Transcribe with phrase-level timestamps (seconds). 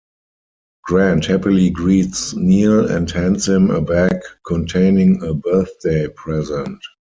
[0.83, 6.81] Grant happily greets Neal, and hands him a bag containing a 'birthday present.